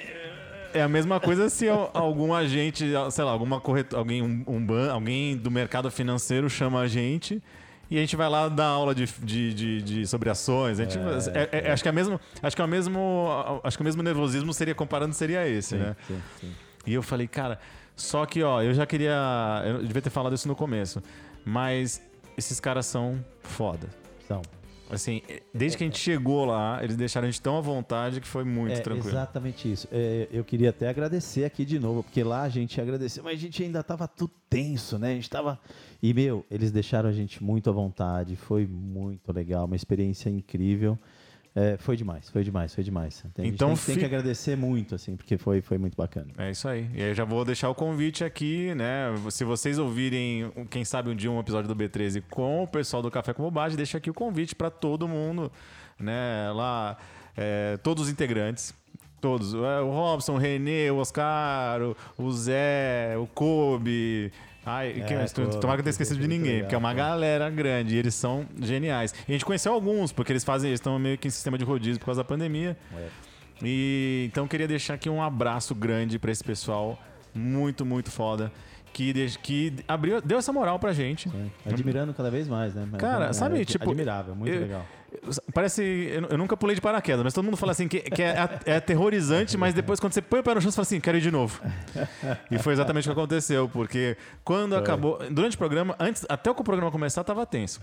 É 0.73 0.83
a 0.83 0.89
mesma 0.89 1.19
coisa 1.21 1.49
se 1.49 1.69
al- 1.69 1.91
algum 1.95 2.33
agente, 2.35 2.85
sei 3.11 3.25
lá, 3.25 3.31
alguma 3.33 3.61
corretora, 3.61 4.01
alguém, 4.01 4.23
um, 4.23 4.45
um 4.47 4.65
ban, 4.65 4.91
alguém 4.93 5.37
do 5.37 5.51
mercado 5.51 5.91
financeiro 5.91 6.49
chama 6.49 6.81
a 6.81 6.87
gente 6.87 7.43
e 7.91 7.97
a 7.97 8.01
gente 8.01 8.15
vai 8.15 8.29
lá 8.29 8.49
dar 8.49 8.67
aula 8.67 8.95
de, 8.95 9.05
de, 9.21 9.53
de- 9.55 9.83
de- 9.83 10.07
sobre 10.07 10.31
ações. 10.31 10.79
A 10.79 10.85
gente, 10.85 10.97
é- 11.35 11.49
é- 11.69 11.73
acho 11.73 11.83
que 11.83 11.89
é 11.89 11.93
mesmo, 11.93 12.21
acho 12.43 12.55
que 12.55 12.63
é 12.63 12.65
o 12.65 12.69
mesmo, 12.69 13.29
acho 13.65 13.77
que 13.77 13.83
o 13.83 13.85
mesmo 13.85 14.03
nervosismo 14.03 14.55
seria 14.55 14.75
comparando 14.75 15.13
seria 15.15 15.47
esse, 15.49 15.75
né? 15.75 15.97
Sim, 16.07 16.21
sim. 16.41 16.53
E 16.87 16.95
eu 16.95 17.03
falei, 17.03 17.27
cara, 17.27 17.59
só 17.97 18.25
que 18.25 18.43
ó, 18.43 18.63
eu 18.63 18.73
já 18.73 18.87
queria, 18.87 19.63
eu 19.67 19.83
devia 19.83 20.01
ter 20.03 20.11
falado 20.11 20.35
isso 20.35 20.47
no 20.47 20.55
começo, 20.55 21.03
mas 21.45 22.01
esses 22.39 22.61
caras 22.61 22.87
são 22.87 23.23
foda. 23.43 23.89
Então, 24.25 24.41
Assim, 24.91 25.23
desde 25.55 25.79
que 25.79 25.85
a 25.85 25.87
gente 25.87 25.99
chegou 25.99 26.45
lá, 26.45 26.83
eles 26.83 26.97
deixaram 26.97 27.29
a 27.29 27.31
gente 27.31 27.41
tão 27.41 27.57
à 27.57 27.61
vontade 27.61 28.21
que 28.21 28.27
foi 28.27 28.45
muito 28.45 28.73
é 28.73 28.81
tranquilo. 28.81 29.09
exatamente 29.09 29.71
isso. 29.71 29.87
É, 29.93 30.29
eu 30.33 30.45
queria 30.45 30.71
até 30.71 30.89
agradecer 30.89 31.45
aqui 31.45 31.65
de 31.65 31.79
novo, 31.79 32.03
porque 32.03 32.25
lá 32.25 32.43
a 32.43 32.49
gente 32.49 32.81
agradeceu, 32.81 33.23
mas 33.23 33.35
a 33.35 33.41
gente 33.41 33.63
ainda 33.63 33.83
tava 33.83 34.09
tudo 34.09 34.33
tenso, 34.49 34.99
né? 34.99 35.13
A 35.13 35.15
gente 35.15 35.31
tava. 35.31 35.59
E, 36.03 36.13
meu, 36.13 36.45
eles 36.51 36.73
deixaram 36.73 37.09
a 37.09 37.13
gente 37.13 37.43
muito 37.43 37.71
à 37.71 37.73
vontade, 37.73 38.35
foi 38.35 38.67
muito 38.67 39.33
legal, 39.33 39.65
uma 39.65 39.77
experiência 39.77 40.29
incrível. 40.29 40.99
É, 41.55 41.77
foi 41.79 41.97
demais, 41.97 42.31
foi 42.31 42.45
demais, 42.45 42.73
foi 42.73 42.85
demais. 42.85 43.25
Tem, 43.35 43.43
a 43.43 43.47
gente 43.47 43.55
Então, 43.57 43.69
tem, 43.75 43.77
tem 43.85 43.95
fi- 43.95 44.01
que 44.01 44.07
agradecer 44.07 44.57
muito, 44.57 44.95
assim, 44.95 45.17
porque 45.17 45.37
foi, 45.37 45.61
foi 45.61 45.79
muito 45.79 45.97
bacana. 45.97 46.29
É 46.39 46.51
isso 46.51 46.69
aí. 46.69 46.89
E 46.95 47.03
aí 47.03 47.13
já 47.13 47.25
vou 47.25 47.45
deixar 47.45 47.69
o 47.69 47.75
convite 47.75 48.23
aqui, 48.23 48.73
né? 48.77 49.07
Se 49.31 49.43
vocês 49.45 49.77
ouvirem, 49.79 50.51
quem 50.71 50.85
sabe 50.85 51.11
um 51.11 51.15
dia 51.15 51.31
um 51.31 51.41
episódio 51.41 51.67
do 51.67 51.75
B13 51.75 52.23
com 52.31 52.63
o 52.63 52.69
pessoal 52.69 53.03
do 53.03 53.11
Café 53.11 53.33
com 53.35 53.43
Bobagem, 53.43 53.77
deixa 53.77 53.99
aqui 53.99 54.09
o 54.09 54.15
convite 54.15 54.55
para 54.55 54.71
todo 54.71 55.09
mundo, 55.09 55.51
né? 55.99 56.53
Lá, 56.55 56.97
é, 57.37 57.77
todos 57.79 58.05
os 58.05 58.11
integrantes. 58.11 58.73
Todos. 59.21 59.53
É, 59.53 59.81
O 59.81 59.91
Robson, 59.91 60.35
o 60.35 60.39
Renê, 60.39 60.91
o 60.91 60.97
Oscar, 60.97 61.81
o 62.17 62.33
Zé, 62.33 63.17
o 63.19 63.27
Kobe. 63.27 64.33
Quem 65.07 65.17
mais? 65.17 65.33
Kobe, 65.33 65.59
Tomara 65.61 65.77
que 65.77 65.81
eu 65.81 65.85
tenha 65.85 65.91
esquecido 65.91 66.21
de 66.21 66.29
ninguém, 66.29 66.53
legal, 66.53 66.61
porque 66.65 66.75
é 66.75 66.79
uma 66.79 66.93
galera 66.95 67.49
grande 67.51 67.95
e 67.95 67.99
eles 67.99 68.15
são 68.15 68.47
geniais. 68.61 69.13
E 69.27 69.31
a 69.31 69.33
gente 69.33 69.45
conheceu 69.45 69.73
alguns, 69.73 70.13
porque 70.13 70.33
eles 70.33 70.45
fazem, 70.45 70.69
eles 70.71 70.81
estão 70.81 70.99
meio 70.99 71.17
que 71.17 71.29
em 71.29 71.31
sistema 71.31 71.57
de 71.57 71.65
rodízio 71.65 71.99
por 71.99 72.07
causa 72.07 72.21
da 72.21 72.25
pandemia. 72.25 72.77
É. 72.97 73.09
E 73.63 74.29
então 74.31 74.47
queria 74.49 74.67
deixar 74.69 74.95
aqui 74.95 75.09
um 75.09 75.23
abraço 75.23 75.75
grande 75.75 76.19
pra 76.19 76.31
esse 76.31 76.43
pessoal, 76.45 76.99
muito, 77.35 77.85
muito 77.85 78.11
foda, 78.11 78.51
que, 78.93 79.13
que 79.43 79.73
abriu, 79.87 80.21
deu 80.21 80.39
essa 80.39 80.53
moral 80.53 80.79
pra 80.79 80.93
gente. 80.93 81.29
Sim. 81.29 81.51
Admirando 81.67 82.13
cada 82.15 82.31
vez 82.31 82.49
mais, 82.49 82.75
né? 82.75 82.87
Cara, 82.99 83.27
é, 83.27 83.33
sabe, 83.33 83.61
é 83.61 83.65
tipo, 83.65 83.85
Admirável, 83.91 84.35
muito 84.35 84.53
eu- 84.53 84.61
legal. 84.61 84.87
Parece. 85.53 85.83
Eu, 85.83 86.29
eu 86.31 86.39
nunca 86.39 86.57
pulei 86.57 86.75
de 86.75 86.81
paraquedas, 86.81 87.23
mas 87.23 87.33
todo 87.33 87.45
mundo 87.45 87.57
fala 87.57 87.73
assim 87.73 87.89
que, 87.89 88.01
que 88.01 88.23
é, 88.23 88.37
é 88.65 88.77
aterrorizante, 88.77 89.57
mas 89.57 89.75
depois 89.75 90.01
quando 90.01 90.13
você 90.13 90.23
põe 90.23 90.41
o 90.41 90.43
pé 90.43 90.55
no 90.55 90.61
chão, 90.61 90.71
você 90.71 90.77
fala 90.77 90.83
assim, 90.83 91.01
quero 91.01 91.19
ir 91.19 91.21
de 91.21 91.31
novo. 91.31 91.61
E 92.51 92.59
foi 92.59 92.73
exatamente 92.73 93.09
o 93.09 93.13
que 93.13 93.19
aconteceu, 93.19 93.69
porque 93.69 94.17
quando 94.45 94.75
acabou. 94.77 95.19
Durante 95.31 95.57
o 95.57 95.59
programa, 95.59 95.95
antes, 95.99 96.25
até 96.29 96.51
o 96.51 96.55
programa 96.55 96.91
começar, 96.91 97.25
tava 97.25 97.45
tenso. 97.47 97.81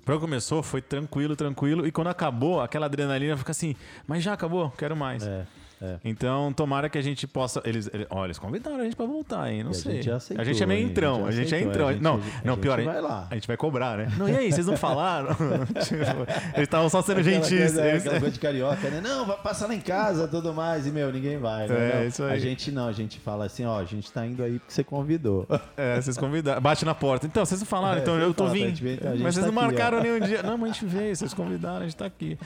O 0.00 0.04
programa 0.04 0.28
começou, 0.28 0.62
foi 0.62 0.82
tranquilo, 0.82 1.34
tranquilo, 1.34 1.86
e 1.86 1.92
quando 1.92 2.08
acabou, 2.08 2.60
aquela 2.60 2.86
adrenalina 2.86 3.36
fica 3.36 3.52
assim, 3.52 3.74
mas 4.06 4.22
já 4.22 4.34
acabou, 4.34 4.70
quero 4.76 4.94
mais. 4.94 5.26
É, 5.26 5.46
é. 5.84 5.98
Então, 6.04 6.52
tomara 6.52 6.88
que 6.88 6.96
a 6.98 7.02
gente 7.02 7.26
possa. 7.26 7.60
Eles, 7.64 7.88
ele- 7.92 8.06
olha, 8.10 8.26
eles 8.26 8.38
convidaram 8.38 8.78
a 8.80 8.84
gente 8.84 8.96
pra 8.96 9.06
voltar, 9.06 9.50
hein? 9.52 9.62
Não 9.62 9.70
E 9.70 9.74
a 9.74 9.74
sei. 9.74 9.92
gente 9.96 10.06
já 10.06 10.16
aceitou, 10.16 10.42
a 10.42 10.44
gente 10.44 10.62
é 10.62 10.66
meio 10.66 10.80
hein? 10.80 10.86
entrão, 10.86 11.26
a 11.26 11.30
gente, 11.30 11.52
é 11.54 11.58
aceitou, 11.58 11.70
entrão. 11.72 11.88
a 11.88 11.92
gente- 11.92 12.02
não, 12.02 12.14
a 12.14 12.20
gente- 12.20 12.44
não, 12.46 12.54
a 12.54 12.56
pior, 12.56 12.78
gente 12.78 12.88
a 12.88 12.92
vai 12.92 13.00
lá. 13.02 13.26
a 13.30 13.34
gente 13.34 13.46
vai 13.46 13.56
cobrar, 13.56 13.98
né? 13.98 14.08
Não, 14.16 14.28
e 14.28 14.36
aí, 14.36 14.52
vocês 14.52 14.66
não 14.66 14.76
falaram? 14.76 15.28
Tipo, 15.34 15.94
eles 16.54 16.66
estavam 16.68 16.88
só 16.88 17.02
sendo 17.02 17.20
Aquela 17.20 17.34
gentis. 17.36 17.58
coisa, 17.58 17.82
é, 17.82 17.90
eles- 17.90 18.02
aquela 18.02 18.20
coisa 18.20 18.34
de 18.34 18.40
carioca, 18.40 18.88
né? 18.90 19.00
Não, 19.02 19.26
vai 19.26 19.36
passar 19.36 19.66
lá 19.66 19.74
em 19.74 19.80
casa 19.80 20.26
tudo 20.28 20.52
mais. 20.54 20.86
E, 20.86 20.90
meu, 20.90 21.12
ninguém 21.12 21.38
vai. 21.38 21.68
Né? 21.68 21.74
É, 21.90 21.96
Não, 22.00 22.06
isso 22.08 22.22
aí. 22.24 22.32
A 22.32 22.38
gente 22.38 22.70
não, 22.72 22.88
a 22.88 22.92
gente 22.92 23.18
fala 23.20 23.46
assim, 23.46 23.64
ó, 23.64 23.78
a 23.78 23.84
gente 23.84 24.10
tá 24.12 24.26
indo 24.26 24.42
aí 24.42 24.58
porque 24.58 24.72
você 24.72 24.84
convidou. 24.84 25.46
É, 25.76 26.00
vocês 26.00 26.16
convidaram. 26.16 26.60
Bate 26.60 26.84
na 26.84 26.94
porta. 26.94 27.26
Então, 27.26 27.44
vocês 27.44 27.60
não 27.60 27.66
falaram, 27.66 27.98
É, 27.98 28.02
então 28.02 28.18
eu 28.18 28.32
tô 28.32 28.46
vindo. 28.48 28.68
gente 28.68 28.86
então 28.88 29.08
a 29.10 29.14
gente 29.14 29.22
Mas 29.22 29.34
vocês 29.34 29.46
tá 29.46 29.52
não 29.52 29.60
marcaram 29.60 30.00
nenhum 30.00 30.20
dia. 30.20 30.42
Não, 30.42 30.56
mas 30.58 30.70
a 30.70 30.72
gente 30.72 30.86
veio, 30.86 31.14
vocês 31.16 31.34
convidaram, 31.34 31.78
a 31.80 31.84
gente 31.84 31.96
tá 31.96 32.06
aqui. 32.06 32.38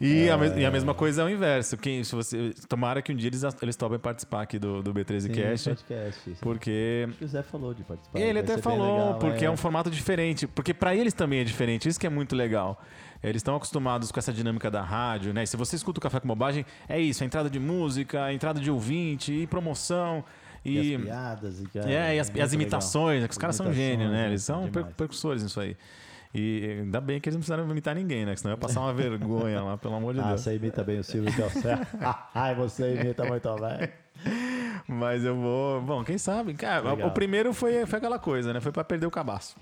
E, 0.00 0.30
a, 0.30 0.36
mes- 0.38 0.56
e 0.56 0.64
a 0.64 0.70
mesma 0.70 0.94
coisa 0.94 1.22
é 1.22 1.24
o 1.24 1.28
inverso. 1.28 1.76
Quem, 1.76 2.04
se 2.04 2.14
você, 2.14 2.52
tomara 2.68 3.02
que 3.02 3.12
um 3.12 3.16
dia 3.16 3.28
eles, 3.28 3.42
eles 3.60 3.74
topem 3.76 3.98
participar 3.98 4.42
aqui 4.42 4.58
do, 4.58 4.80
do 4.82 4.94
B13 4.94 5.20
Sim, 5.22 5.28
Cast. 5.32 5.68
podcast. 5.70 6.30
Porque 6.40 7.08
O 7.20 7.26
Zé 7.26 7.42
falou 7.42 7.74
de 7.74 7.82
participar. 7.82 8.18
Ele 8.20 8.34
vai 8.34 8.42
até 8.42 8.54
bem 8.54 8.62
falou, 8.62 8.92
legal, 9.06 9.18
porque 9.18 9.44
é. 9.44 9.50
um 9.50 9.56
formato 9.56 9.90
diferente. 9.90 10.46
Porque 10.46 10.72
pra 10.72 10.94
eles 10.94 11.12
também 11.12 11.40
é 11.40 11.44
diferente. 11.44 11.88
Isso 11.88 11.98
que 11.98 12.06
é 12.06 12.10
muito 12.10 12.36
legal. 12.36 12.80
Eles 13.22 13.40
estão 13.40 13.56
acostumados 13.56 14.12
com 14.12 14.18
essa 14.20 14.32
dinâmica 14.32 14.70
da 14.70 14.82
rádio, 14.82 15.34
né? 15.34 15.42
E 15.42 15.46
se 15.46 15.56
você 15.56 15.74
escuta 15.74 15.98
o 15.98 16.00
Café 16.02 16.20
com 16.20 16.28
Bobagem, 16.28 16.64
é 16.88 17.00
isso: 17.00 17.24
a 17.24 17.26
entrada 17.26 17.50
de 17.50 17.58
música, 17.58 18.22
a 18.24 18.32
entrada 18.32 18.60
de 18.60 18.70
ouvinte, 18.70 19.32
e 19.32 19.46
promoção. 19.48 20.24
E, 20.64 20.92
E, 20.92 20.94
as 20.94 21.02
piadas. 21.02 21.60
E, 21.60 21.66
cara, 21.66 21.90
é, 21.90 22.16
e 22.16 22.20
as, 22.20 22.32
e 22.32 22.40
as 22.40 22.52
imitações, 22.52 23.22
né? 23.22 23.26
que 23.28 23.32
os 23.32 23.38
caras 23.38 23.56
são 23.56 23.72
gênios, 23.72 24.10
né? 24.10 24.22
né? 24.22 24.26
Eles 24.28 24.42
são 24.44 24.68
Demais. 24.70 24.94
percussores 24.94 25.42
nisso 25.42 25.58
aí. 25.60 25.76
E 26.34 26.78
ainda 26.82 27.00
bem 27.00 27.20
que 27.20 27.28
eles 27.28 27.34
não 27.36 27.40
precisaram 27.40 27.68
imitar 27.70 27.94
ninguém, 27.94 28.26
né? 28.26 28.34
Que 28.34 28.40
senão 28.40 28.52
ia 28.54 28.58
passar 28.58 28.80
uma 28.80 28.92
vergonha 28.92 29.62
lá, 29.62 29.78
pelo 29.78 29.94
amor 29.94 30.12
de 30.14 30.20
Ah, 30.20 30.28
Deus. 30.28 30.42
você 30.42 30.54
imita 30.56 30.84
bem 30.84 30.98
o 30.98 31.04
Silvio 31.04 31.34
Telcel. 31.34 31.78
Ai, 32.34 32.54
você 32.54 32.94
imita 32.94 33.24
muito 33.24 33.48
bem. 33.56 33.88
Mas 34.86 35.22
eu 35.24 35.36
vou. 35.36 35.80
Bom, 35.82 36.02
quem 36.02 36.18
sabe? 36.18 36.54
Cara, 36.54 36.90
Legal. 36.92 37.08
o 37.08 37.10
primeiro 37.12 37.52
foi, 37.52 37.84
foi 37.86 37.98
aquela 37.98 38.18
coisa, 38.18 38.52
né? 38.52 38.60
Foi 38.60 38.72
pra 38.72 38.82
perder 38.82 39.06
o 39.06 39.10
cabaço. 39.10 39.56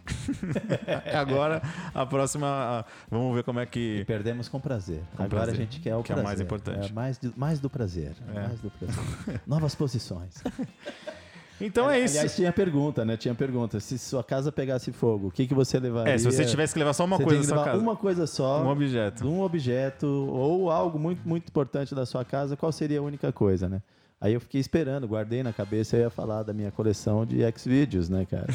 Agora, 1.14 1.60
a 1.94 2.06
próxima. 2.06 2.84
Vamos 3.10 3.34
ver 3.34 3.42
como 3.44 3.60
é 3.60 3.66
que. 3.66 4.04
Perdemos 4.06 4.48
com 4.48 4.60
prazer. 4.60 5.02
Com 5.16 5.24
Agora 5.24 5.42
prazer, 5.44 5.54
a 5.54 5.58
gente 5.58 5.80
quer 5.80 5.94
o 5.96 6.02
que 6.02 6.12
é 6.12 6.14
o 6.14 6.18
prazer. 6.18 6.24
mais 6.24 6.40
importante. 6.40 6.90
É, 6.90 6.92
mais, 6.92 7.18
do, 7.18 7.32
mais 7.36 7.60
do 7.60 7.68
prazer. 7.68 8.14
É. 8.34 8.40
Mais 8.40 8.60
do 8.60 8.70
prazer. 8.70 9.40
Novas 9.46 9.74
posições. 9.74 10.42
Então 11.60 11.90
é 11.90 12.00
isso. 12.00 12.14
Aliás, 12.16 12.36
tinha 12.36 12.52
pergunta, 12.52 13.04
né? 13.04 13.16
Tinha 13.16 13.34
pergunta. 13.34 13.80
Se 13.80 13.98
sua 13.98 14.22
casa 14.22 14.52
pegasse 14.52 14.92
fogo, 14.92 15.28
o 15.28 15.30
que, 15.30 15.46
que 15.46 15.54
você 15.54 15.78
levaria? 15.78 16.12
É, 16.14 16.18
se 16.18 16.24
você 16.24 16.44
tivesse 16.44 16.72
que 16.72 16.78
levar 16.78 16.92
só 16.92 17.04
uma 17.04 17.16
Você 17.16 17.24
coisa 17.24 17.40
da 17.40 17.46
sua 17.46 17.56
levar 17.56 17.70
casa. 17.70 17.82
uma 17.82 17.96
coisa 17.96 18.26
só. 18.26 18.62
Um 18.62 18.68
objeto. 18.68 19.26
Um 19.26 19.40
objeto 19.40 20.06
ou 20.06 20.70
algo 20.70 20.98
muito, 20.98 21.26
muito 21.26 21.48
importante 21.48 21.94
da 21.94 22.04
sua 22.04 22.24
casa, 22.24 22.56
qual 22.56 22.70
seria 22.72 22.98
a 22.98 23.02
única 23.02 23.32
coisa, 23.32 23.68
né? 23.68 23.80
Aí 24.20 24.32
eu 24.32 24.40
fiquei 24.40 24.60
esperando, 24.60 25.06
guardei 25.06 25.42
na 25.42 25.52
cabeça 25.52 25.96
e 25.96 26.00
ia 26.00 26.08
falar 26.08 26.42
da 26.42 26.52
minha 26.52 26.70
coleção 26.70 27.26
de 27.26 27.42
X-Videos, 27.42 28.08
né, 28.08 28.26
cara? 28.30 28.46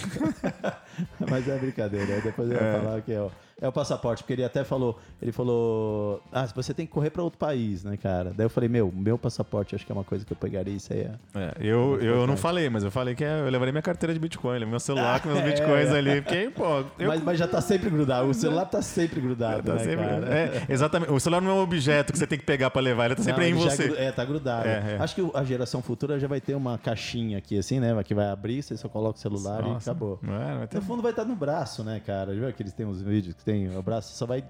Mas 1.30 1.48
é 1.48 1.58
brincadeira. 1.58 2.16
Aí 2.16 2.22
depois 2.22 2.50
eu 2.50 2.56
ia 2.56 2.80
falar 2.80 3.02
que 3.02 3.12
é 3.14 3.22
o, 3.22 3.32
é 3.62 3.68
o 3.68 3.72
passaporte, 3.72 4.24
porque 4.24 4.34
ele 4.34 4.44
até 4.44 4.64
falou, 4.64 5.00
ele 5.22 5.32
falou, 5.32 6.22
ah, 6.32 6.46
você 6.56 6.74
tem 6.74 6.86
que 6.86 6.92
correr 6.92 7.12
para 7.12 7.22
outro 7.22 7.38
país, 7.38 7.84
né, 7.84 7.96
cara? 7.96 8.34
Daí 8.36 8.46
eu 8.46 8.50
falei, 8.50 8.68
meu, 8.68 8.92
meu 8.94 9.18
passaporte 9.18 9.76
acho 9.76 9.86
que 9.86 9.92
é 9.92 9.96
uma 9.96 10.04
coisa 10.04 10.26
que 10.26 10.34
eu 10.34 10.38
pegaria, 10.38 10.74
isso 10.74 10.92
aí 10.92 11.02
é... 11.02 11.12
É, 11.36 11.54
eu, 11.60 12.00
eu 12.02 12.26
não 12.28 12.36
falei, 12.36 12.70
mas 12.70 12.84
eu 12.84 12.90
falei 12.92 13.14
que 13.16 13.24
é- 13.24 13.42
eu 13.42 13.50
levaria 13.50 13.72
minha 13.72 13.82
carteira 13.82 14.14
de 14.14 14.20
Bitcoin, 14.20 14.66
meu 14.66 14.80
celular 14.80 15.22
com 15.22 15.30
meus 15.30 15.40
É. 15.42 15.44
Bitcoins 15.44 15.90
ali. 15.92 16.22
Porque, 16.22 16.50
pô, 16.56 16.84
eu 17.00 17.08
Mas, 17.08 17.24
mas 17.24 17.40
já 17.40 17.48
tá 17.48 17.62
sempre 17.62 17.90
grudado, 17.90 18.28
o 18.28 18.34
celular 18.34 18.66
tá 18.66 18.82
sempre 18.82 19.22
grudado, 19.22 19.64
Tá 19.64 19.74
né, 19.74 19.80
sempre- 19.84 20.06
é, 20.06 20.66
exatamente. 20.68 21.12
O 21.12 21.20
celular 21.20 21.42
não 21.42 21.52
é 21.52 21.54
um 21.54 21.62
objeto 21.62 22.12
que 22.12 22.18
você 22.20 22.26
tem 22.28 22.40
que 22.40 22.46
pegar 22.46 22.70
pra 22.72 22.82
levar, 22.82 23.06
ele 23.06 23.16
tá 23.16 23.24
sempre 23.24 23.44
Não, 23.44 23.50
em 23.50 23.54
você. 23.64 23.94
É, 23.98 24.12
tá 24.12 24.26
grudado. 24.26 24.68
É, 24.68 24.96
é. 24.96 24.98
Acho 25.00 25.16
que 25.16 25.32
a 25.38 25.44
geração 25.44 25.82
futura 25.82 26.20
já 26.20 26.28
vai 26.28 26.42
ter 26.42 26.56
uma 26.56 26.78
caixinha 26.78 27.38
aqui, 27.38 27.58
assim, 27.60 27.80
né? 27.80 28.02
Que 28.04 28.14
vai 28.16 28.28
abrir, 28.28 28.62
você 28.64 28.76
só 28.76 28.90
coloca 28.90 29.18
o 29.18 29.22
celular 29.22 29.60
e 29.62 29.68
Nossa. 29.70 29.92
acabou. 29.92 30.20
Não 30.22 30.34
é? 30.42 30.58
Vai 30.58 30.68
ter- 30.68 30.78
No 30.78 30.82
fundo 30.84 31.02
vai 31.02 31.12
estar 31.12 31.26
no 31.26 31.36
braço, 31.36 31.84
né, 31.84 32.02
cara? 32.06 32.34
Já 32.36 32.42
viu 32.46 32.54
que 32.54 32.64
eles 32.64 32.74
têm 32.74 32.86
uns 32.86 33.02
vídeos 33.02 33.36
que 33.36 33.44
tem. 33.44 33.51
O 33.78 33.82
braço 33.82 34.16
só 34.16 34.26
vai. 34.26 34.44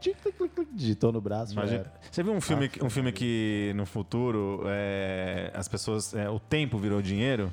Digitou 0.73 1.11
no 1.11 1.21
braço. 1.21 1.53
Imagina. 1.53 1.85
Você 2.09 2.23
viu 2.23 2.33
um 2.33 2.41
filme, 2.41 2.69
Ah, 2.81 2.85
um 2.85 2.89
filme 2.89 3.11
que 3.11 3.71
no 3.75 3.85
futuro 3.85 4.63
é, 4.67 5.51
as 5.53 5.67
pessoas. 5.67 6.13
é, 6.13 6.29
o 6.29 6.39
tempo 6.39 6.77
virou 6.77 7.01
dinheiro? 7.01 7.51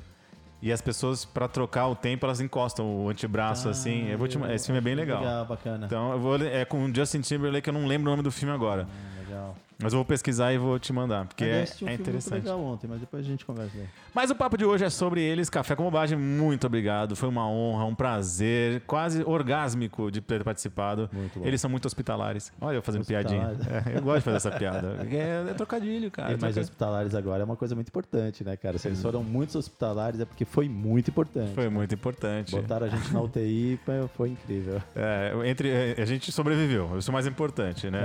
E 0.61 0.73
as 0.73 0.81
pessoas, 0.81 1.23
pra 1.23 1.47
trocar 1.47 1.87
o 1.87 1.95
tempo, 1.95 2.25
elas 2.25 2.41
encostam 2.41 3.05
o 3.05 3.09
antebraço 3.09 3.69
assim. 3.69 4.09
Eu 4.09 4.17
vou 4.17 4.27
te, 4.27 4.37
esse 4.51 4.65
filme 4.65 4.79
é 4.79 4.81
bem 4.81 4.93
legal. 4.93 5.21
Legal, 5.21 5.45
bacana. 5.45 5.85
Então, 5.85 6.11
eu 6.11 6.19
vou, 6.19 6.35
é 6.35 6.65
com 6.65 6.83
o 6.83 6.93
Justin 6.93 7.21
Timberlake, 7.21 7.67
eu 7.69 7.73
não 7.73 7.85
lembro 7.87 8.09
o 8.09 8.11
nome 8.11 8.23
do 8.23 8.31
filme 8.31 8.53
agora. 8.53 8.85
Legal. 9.25 9.55
Mas 9.81 9.93
eu 9.93 9.97
vou 9.99 10.05
pesquisar 10.05 10.51
e 10.53 10.57
vou 10.57 10.77
te 10.77 10.91
mandar, 10.91 11.25
porque 11.25 11.43
é, 11.45 11.63
é 11.63 11.67
muito 11.81 12.01
interessante. 12.01 12.43
legal 12.43 12.59
ontem, 12.61 12.85
mas 12.87 12.99
depois 12.99 13.25
a 13.25 13.27
gente 13.29 13.45
conversa 13.45 13.77
aí. 13.77 13.85
Mas 14.13 14.29
o 14.29 14.35
papo 14.35 14.57
de 14.57 14.65
hoje 14.65 14.83
é 14.83 14.89
sobre 14.89 15.21
eles, 15.21 15.49
Café 15.49 15.75
com 15.75 15.83
Bobagem. 15.83 16.17
Muito 16.17 16.67
obrigado. 16.67 17.15
Foi 17.15 17.29
uma 17.29 17.47
honra, 17.49 17.85
um 17.85 17.95
prazer, 17.95 18.81
quase 18.85 19.23
orgásmico 19.23 20.11
de 20.11 20.19
ter 20.19 20.43
participado. 20.43 21.09
Eles 21.41 21.61
são 21.61 21.69
muito 21.69 21.85
hospitalares. 21.85 22.51
Olha 22.59 22.75
eu 22.75 22.81
fazendo 22.81 23.05
piadinha. 23.05 23.51
É, 23.85 23.97
eu 23.97 24.01
gosto 24.01 24.17
de 24.17 24.23
fazer 24.25 24.37
essa 24.37 24.51
piada. 24.51 24.97
É, 25.09 25.51
é 25.51 25.53
trocadilho, 25.53 26.11
cara. 26.11 26.33
E 26.33 26.37
mais 26.37 26.53
Troca- 26.55 26.61
hospitalares 26.61 27.15
agora 27.15 27.41
é 27.41 27.45
uma 27.45 27.55
coisa 27.55 27.73
muito 27.75 27.87
importante, 27.87 28.43
né, 28.43 28.57
cara? 28.57 28.77
Se 28.77 28.87
eles 28.87 29.01
foram 29.01 29.23
muitos 29.23 29.55
hospitalares 29.55 30.19
é 30.19 30.25
porque 30.25 30.43
foi 30.43 30.67
muito 30.67 31.09
importante. 31.09 31.53
Foi 31.53 31.69
muito 31.69 31.93
importante. 31.95 32.51
Botaram 32.51 32.87
a 32.87 32.89
gente 32.89 33.13
na 33.13 33.21
UTI, 33.21 33.79
foi- 34.15 34.29
incrível. 34.29 34.81
É, 34.95 35.33
entre, 35.45 35.71
a 35.97 36.05
gente 36.05 36.31
sobreviveu, 36.31 36.97
isso 36.97 37.09
é 37.09 37.11
o 37.11 37.13
mais 37.13 37.25
importante, 37.27 37.89
né? 37.89 38.01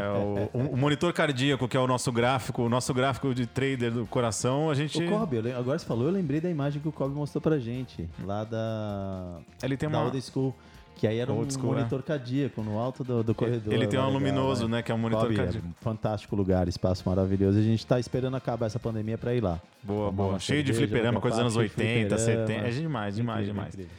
O- 0.53 0.59
o 0.73 0.77
monitor 0.77 1.13
cardíaco, 1.13 1.64
que 1.69 1.77
é 1.77 1.81
o 1.81 1.87
nosso 1.87 2.11
gráfico, 2.13 2.63
o 2.63 2.69
nosso 2.69 2.93
gráfico 2.95 3.35
de 3.35 3.47
trader 3.47 3.91
do 3.93 4.07
coração, 4.07 4.71
a 4.71 4.75
gente. 4.75 5.03
O 5.03 5.09
Kobe, 5.09 5.39
agora 5.53 5.79
você 5.79 5.87
falou, 5.87 6.07
eu 6.07 6.13
lembrei 6.13 6.41
da 6.41 6.51
imagem 6.51 6.81
que 6.81 6.89
o 6.89 6.93
Kobe 6.93 7.15
mostrou 7.15 7.41
pra 7.41 7.59
gente, 7.59 8.09
lá 8.25 8.45
da, 8.45 9.39
Ele 9.63 9.77
tem 9.77 9.89
da 9.89 9.99
uma. 9.99 10.07
Old 10.07 10.21
School, 10.23 10.55
que 10.97 11.07
aí 11.07 11.19
era 11.19 11.33
um 11.33 11.39
Old 11.39 11.53
School, 11.53 11.75
monitor 11.75 12.03
cardíaco 12.03 12.63
no 12.63 12.79
alto 12.79 13.03
do, 13.05 13.23
do 13.23 13.35
corredor. 13.35 13.73
Ele 13.73 13.87
tem 13.87 13.99
um 13.99 14.03
legal, 14.05 14.13
luminoso, 14.19 14.69
né? 14.69 14.83
Que 14.83 14.93
é 14.93 14.95
um 14.95 14.99
monitor 14.99 15.25
Kobe, 15.25 15.37
cardíaco. 15.37 15.67
é 15.67 15.71
um 15.71 15.73
fantástico 15.83 16.37
lugar, 16.37 16.69
espaço 16.69 17.03
maravilhoso. 17.09 17.59
A 17.59 17.63
gente 17.63 17.85
tá 17.87 17.99
esperando 17.99 18.37
acabar 18.37 18.67
essa 18.67 18.79
pandemia 18.79 19.19
pra 19.19 19.35
ir 19.35 19.41
lá. 19.43 19.61
Boa, 19.83 20.11
Tomar 20.11 20.13
boa. 20.29 20.39
Cheio 20.39 20.63
de 20.63 20.73
cerveja, 20.73 20.89
fliperama, 20.89 21.17
uma 21.17 21.21
coisa 21.21 21.37
dos 21.37 21.41
anos 21.41 21.55
parte 21.57 21.77
de 21.77 21.83
80, 21.83 22.17
fliperama. 22.17 22.47
70. 22.47 22.67
É 22.69 22.71
demais, 22.71 23.15
demais, 23.17 23.39
Incrível, 23.41 23.55
demais. 23.55 23.75
incrível. 23.75 23.93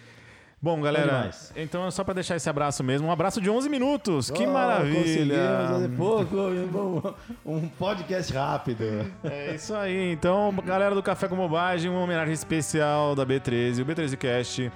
Bom, 0.65 0.81
galera, 0.81 1.29
então 1.55 1.85
é 1.85 1.91
só 1.91 2.03
pra 2.03 2.15
deixar 2.15 2.37
esse 2.37 2.49
abraço 2.49 2.83
mesmo. 2.83 3.07
Um 3.07 3.11
abraço 3.11 3.39
de 3.39 3.51
11 3.51 3.69
minutos. 3.69 4.31
Que 4.31 4.47
Oh, 4.47 4.51
maravilha! 4.51 5.03
Conseguimos 5.03 5.69
fazer 5.69 5.89
pouco, 5.89 7.15
um, 7.45 7.67
podcast 7.67 8.33
rápido. 8.33 8.83
É 9.23 9.53
isso 9.53 9.75
aí. 9.75 10.11
Então, 10.11 10.51
galera 10.65 10.95
do 10.95 11.03
Café 11.03 11.27
com 11.27 11.35
Bobagem, 11.35 11.91
uma 11.91 11.99
homenagem 11.99 12.33
especial 12.33 13.13
da 13.13 13.23
B13, 13.23 13.83
o 13.83 13.85
B13 13.85 14.17
Cast, 14.17 14.71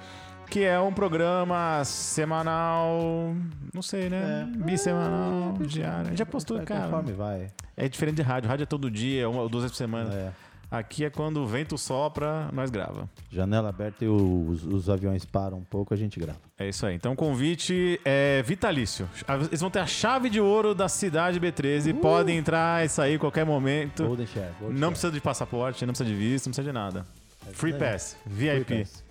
que 0.48 0.62
é 0.62 0.78
um 0.78 0.92
programa 0.92 1.82
semanal, 1.84 3.34
não 3.74 3.82
sei, 3.82 4.08
né? 4.08 4.48
É. 4.48 4.58
Bissemanal, 4.58 5.54
diário. 5.58 6.02
A 6.02 6.04
gente 6.04 6.18
já 6.18 6.26
postou, 6.26 6.60
cara. 6.60 6.84
Conforme 6.84 7.12
vai. 7.14 7.48
É 7.76 7.88
diferente 7.88 8.14
de 8.14 8.22
rádio. 8.22 8.48
Rádio 8.48 8.62
é 8.62 8.66
todo 8.66 8.88
dia, 8.88 9.28
uma 9.28 9.42
ou 9.42 9.48
duas 9.48 9.64
vezes 9.64 9.76
por 9.76 9.78
semana. 9.78 10.14
É. 10.14 10.49
Aqui 10.70 11.04
é 11.04 11.10
quando 11.10 11.38
o 11.38 11.46
vento 11.46 11.76
sopra, 11.76 12.48
nós 12.52 12.70
grava. 12.70 13.10
Janela 13.28 13.70
aberta 13.70 14.04
e 14.04 14.08
os, 14.08 14.64
os 14.64 14.88
aviões 14.88 15.24
param 15.24 15.58
um 15.58 15.64
pouco, 15.64 15.92
a 15.92 15.96
gente 15.96 16.20
grava. 16.20 16.38
É 16.56 16.68
isso 16.68 16.86
aí. 16.86 16.94
Então 16.94 17.12
o 17.12 17.16
convite 17.16 18.00
é 18.04 18.40
vitalício. 18.42 19.08
Eles 19.48 19.60
vão 19.60 19.68
ter 19.68 19.80
a 19.80 19.86
chave 19.86 20.30
de 20.30 20.40
ouro 20.40 20.72
da 20.72 20.88
cidade 20.88 21.40
B13. 21.40 21.94
Podem 21.98 22.38
entrar 22.38 22.84
e 22.84 22.88
sair 22.88 23.16
a 23.16 23.18
qualquer 23.18 23.44
momento. 23.44 24.04
Golden 24.06 24.26
Share. 24.26 24.52
Golden 24.60 24.74
Não 24.78 24.80
Share. 24.80 24.90
precisa 24.92 25.12
de 25.12 25.20
passaporte, 25.20 25.84
não 25.84 25.92
precisa 25.92 26.08
de 26.08 26.14
visto, 26.14 26.46
não 26.46 26.50
precisa 26.52 26.68
de 26.68 26.72
nada. 26.72 27.04
Free 27.52 27.70
isso 27.72 27.82
aí. 27.84 27.90
Pass, 27.92 28.16
Free 28.24 28.34
VIP. 28.58 28.78
Pass. 28.78 29.04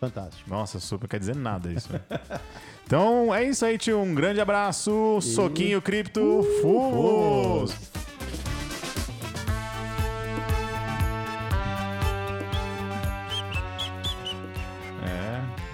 Fantástico. 0.00 0.50
Nossa, 0.50 0.80
super 0.80 1.08
quer 1.08 1.20
dizer 1.20 1.36
nada 1.36 1.72
isso. 1.72 1.92
né? 1.92 2.00
então 2.84 3.32
é 3.32 3.44
isso 3.44 3.64
aí, 3.64 3.78
tio. 3.78 4.00
Um 4.00 4.12
grande 4.14 4.40
abraço. 4.40 5.20
Soquinho 5.20 5.80
Cripto. 5.80 6.42
Fomos! 6.60 8.05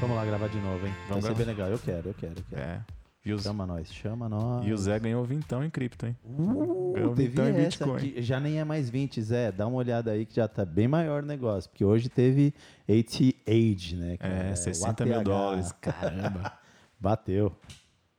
Vamos 0.03 0.17
lá 0.17 0.25
gravar 0.25 0.49
de 0.49 0.59
novo, 0.59 0.85
hein? 0.85 0.93
Vamos 1.09 1.23
Vai 1.25 1.33
ser 1.33 1.39
bem 1.39 1.47
legal. 1.47 1.69
Eu 1.71 1.79
quero, 1.79 2.09
eu 2.09 2.15
quero, 2.15 2.35
eu 2.37 2.45
quero. 2.51 2.61
é. 2.61 2.81
E 3.25 3.33
o, 3.33 3.39
Chama 3.39 3.65
nós, 3.65 3.87
chama 3.95 4.29
nós. 4.29 4.67
e 4.67 4.73
o 4.73 4.77
Zé 4.77 4.99
ganhou 4.99 5.25
vintão 5.25 5.63
em 5.65 5.71
cripto, 5.71 6.07
hein? 6.07 6.17
Uh, 6.25 6.93
Ganhou 6.93 7.15
teve 7.15 7.29
vintão 7.29 7.49
em 7.49 7.53
Bitcoin. 7.53 7.95
aqui. 7.97 8.15
Já 8.21 8.41
nem 8.41 8.59
é 8.59 8.65
mais 8.65 8.91
20, 8.91 9.23
Zé. 9.23 9.53
Dá 9.53 9.65
uma 9.65 9.77
olhada 9.77 10.11
aí 10.11 10.27
que 10.27 10.35
já 10.35 10.49
tá 10.49 10.65
bem 10.65 10.89
maior 10.89 11.23
o 11.23 11.27
negócio. 11.27 11.71
Porque 11.71 11.85
hoje 11.85 12.09
teve 12.09 12.53
AT-Age, 12.89 13.95
né? 13.95 14.17
cara? 14.17 14.35
É, 14.35 14.53
o 14.53 14.57
60 14.57 15.07
mil 15.07 15.23
dólares. 15.23 15.71
Caramba. 15.81 16.53
Bateu. 16.99 17.55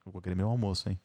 Vou 0.06 0.22
querer 0.22 0.36
meu 0.36 0.48
almoço, 0.48 0.88
hein? 0.90 0.98